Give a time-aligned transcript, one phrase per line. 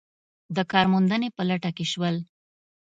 [0.55, 2.15] د کار موندنې په لټه کې شول.